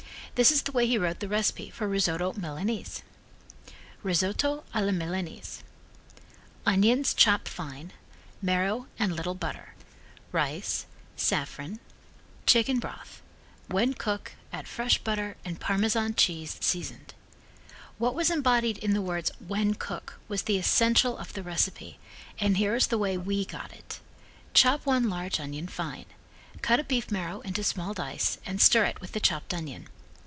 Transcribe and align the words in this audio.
This 0.35 0.49
is 0.49 0.61
the 0.63 0.71
way 0.71 0.87
he 0.87 0.97
wrote 0.97 1.19
the 1.19 1.27
recipe 1.27 1.69
for 1.69 1.87
Risotto 1.89 2.33
Milanaise: 2.33 3.03
Risotto 4.01 4.63
ala 4.73 4.91
Milanaise 4.93 5.61
"Onions 6.65 7.13
chop 7.13 7.47
fine 7.49 7.91
marrow 8.41 8.87
and 8.97 9.13
little 9.15 9.35
butter 9.35 9.75
rice 10.31 10.85
saffron 11.17 11.79
chicken 12.47 12.79
broth 12.79 13.21
wen 13.69 13.93
cook 13.93 14.31
add 14.53 14.67
fresh 14.69 14.97
butter 14.99 15.35
and 15.45 15.59
Parmesan 15.59 16.15
cheese 16.15 16.57
seasoned." 16.61 17.13
What 17.99 18.15
was 18.15 18.29
embodied 18.31 18.77
in 18.79 18.93
the 18.93 19.01
words 19.01 19.31
"wen 19.41 19.73
cook" 19.75 20.17
was 20.29 20.43
the 20.43 20.57
essential 20.57 21.17
of 21.17 21.33
the 21.33 21.43
recipe 21.43 21.99
and 22.39 22.55
here 22.57 22.73
is 22.75 22.87
the 22.87 22.97
way 22.97 23.15
we 23.17 23.43
got 23.45 23.73
it: 23.73 23.99
Chop 24.55 24.85
one 24.87 25.07
large 25.09 25.39
onion 25.41 25.67
fine. 25.67 26.05
Cut 26.63 26.79
a 26.79 26.83
beef 26.85 27.11
marrow 27.11 27.41
into 27.41 27.63
small 27.65 27.93
dice 27.93 28.39
and 28.45 28.59
stir 28.61 28.85
it 28.85 29.01
with 29.01 29.11
the 29.11 29.19
chopped 29.19 29.53
onion. 29.53 29.87